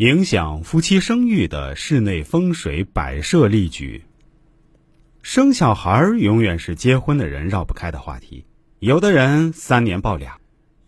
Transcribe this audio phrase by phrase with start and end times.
[0.00, 4.02] 影响夫妻生育的室内风水摆设例举。
[5.20, 8.46] 生小孩永远是结婚的人绕不开的话题。
[8.78, 10.38] 有的人三年抱俩，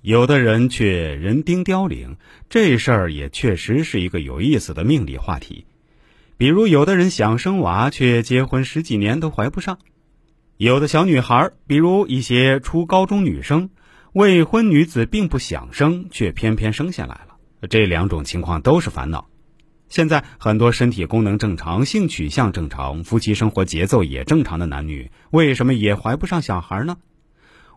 [0.01, 2.17] 有的人却人丁凋零。
[2.49, 5.67] 这事儿也确实是一个有意思的命理话题。
[6.39, 9.77] 比如，有的人想生娃，却结婚十几年都怀不上；
[10.57, 13.69] 有的小女孩，比如一些初高中女生，
[14.15, 17.32] 未婚女子并不想生，却偏偏生下来了。
[17.69, 19.29] 这两种情况都是烦恼。
[19.89, 26.97] 现在很多身体功能正常、性取向正常、夫妻生活节奏也正常的男女，为什么也怀不上小孩呢？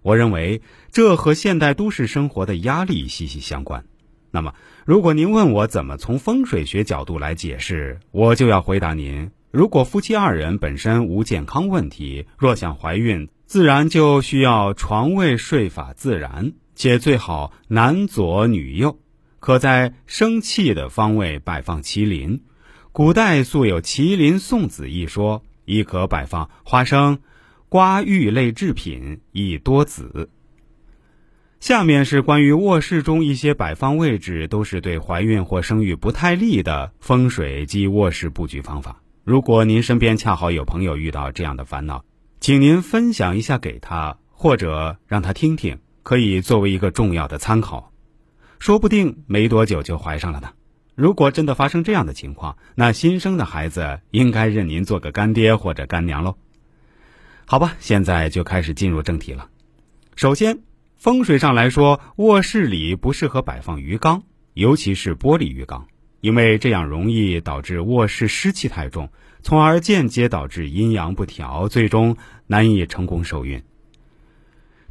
[0.02, 0.62] 我认为
[0.92, 3.84] 这和现代都市生活的压力息息相关。
[4.32, 4.54] 那么，
[4.86, 19.00] 如果您问我怎么从风水学角度来解释，我就要回答您：如果夫妻二人本身无健康问题，若想怀孕，自然就需要床位睡法自然，且最好男左女右。
[19.46, 22.42] 可在生气的方位摆放麒麟，
[22.92, 27.20] 古代素有麒麟送子一说，亦可摆放花生、
[27.70, 30.32] 瓜玉类制品，以多子。
[31.60, 39.00] 下面是关于卧室中一些摆放位置都是对怀孕或生育不太利的风水及卧室布局方法。
[39.24, 42.04] 如果您身边恰好有朋友遇到这样的烦恼，
[42.40, 47.92] 请您分享一下给他，或者让他听听，可以作为一个重要的参考。
[48.60, 50.52] 说不定没多久就怀上了呢。
[50.96, 56.38] 如果真的发生这样的情况，那新生的孩子应该认您做个干爹或者干娘喽。
[57.46, 59.50] 好吧，现在就开始进入正题了。
[60.16, 60.60] 首先，
[60.96, 64.24] 风水上来说，卧室里不适合摆放鱼缸，
[64.54, 65.88] 尤其是玻璃鱼缸，
[66.22, 69.10] 因为这样容易导致卧室湿气太重，
[69.44, 72.16] 从而间接导致阴阳不调，最终
[72.48, 73.62] 难以成功受孕。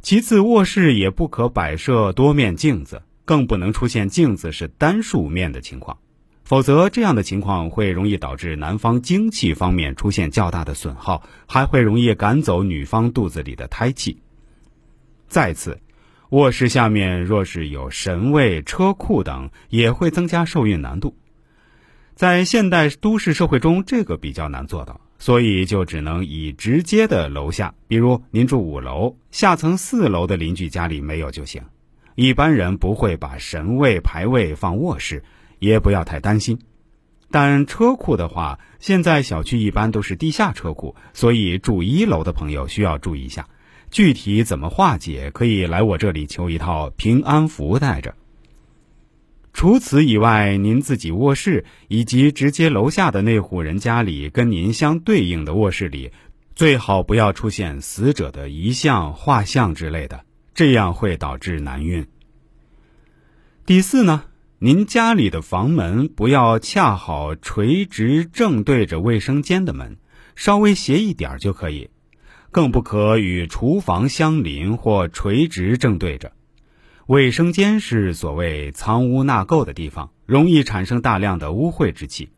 [0.01, 3.01] 其次，卧室也不可摆设多面镜子。
[3.25, 5.97] 更不能出现镜子是单数面的情况，
[6.43, 14.21] 否则这样的情况会容易导致男方精气方面出现较大的损耗，还会容易赶走女方肚子里的胎气。
[15.27, 15.79] 再次，
[16.29, 21.17] 卧室下面若是有神位、车库等，也会增加受孕难度。
[22.13, 31.61] 在现代都市社会中，这个比较难做到，所以就只能以直接的楼下，比如您住五楼，下层四楼的邻居家里没有就行。
[32.15, 35.23] 一般人不会把神位牌位放卧室，
[35.59, 36.59] 也不要太担心。
[37.29, 43.47] 但车库的话，现在小区一般都是地下车库，所以住一楼的朋友需要注意一下。
[43.91, 48.15] 具体怎么化解，可以来我这里求一套平安符带着。
[49.53, 56.11] 除此以外，您自己卧室以及直接楼下的那户人家里跟您相对应的卧室里，
[56.55, 60.21] 最好不要出现死者的遗像、画像之类的。
[60.55, 62.07] 这样会导致难孕。
[63.65, 64.23] 第四呢，
[64.57, 69.97] 您家里的房门不要恰好垂直正对着卫生间的门，
[70.37, 71.89] 稍微斜一点就可以，
[72.51, 76.31] 更不可与厨房相邻或垂直正对着。
[77.05, 82.29] 卫生间是所谓藏污纳垢的地方，容易产生大量的污秽之气；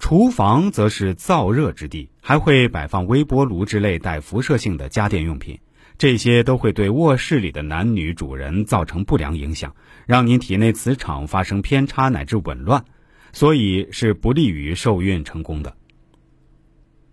[0.00, 5.60] 厨房则是燥热之地，还会摆放微波炉之类带辐射性的家电用品。
[6.00, 12.82] 这些都会对卧室里的男女主人造成不良影响，让您体内磁场发生偏差乃至紊乱，
[13.34, 15.76] 所以是不利于受孕成功的。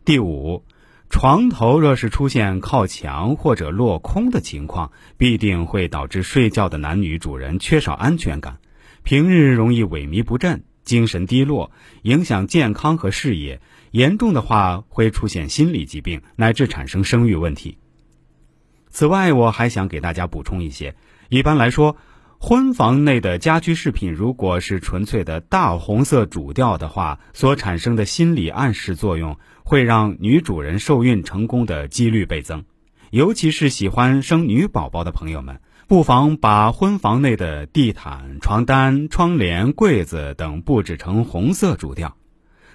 [0.05, 0.63] 第五，
[1.09, 8.57] 床头若是出现靠墙或者落空的情况，必定会导致睡觉的男女主人缺少安全感，
[9.03, 11.69] 平日容易萎靡不振、精神低落，
[12.03, 13.59] 影响健康和事业，
[13.91, 17.77] 严重的话会出现心理疾病，乃至产生生育问题。
[18.97, 20.95] 此外，我还想给大家补充一些。
[21.29, 21.97] 一般来说，
[22.39, 32.65] 婚房内的家居饰品，如果是纯粹的大红色主调的话，所产生的心理暗示作用，会让女主人受孕成功的几率倍增。
[33.11, 42.17] 尤其是喜欢生女宝宝的朋友们，不妨把婚房内的地毯、床单、窗帘、柜子等布置成红色主调。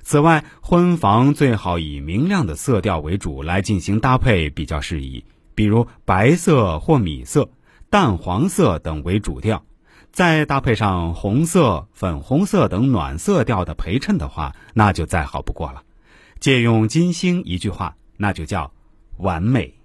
[0.03, 5.25] 此外，婚房最好以明亮的色调为主来进行搭配，比较适宜。
[5.55, 7.51] 比如白色或米色、
[7.91, 9.65] 淡黄色等为主调，
[10.11, 15.83] 再搭配上红色、粉红色等暖色调的陪衬的话，那就再好不过了。
[16.41, 18.73] 借用金星一句话，那就叫
[19.19, 19.82] 完美。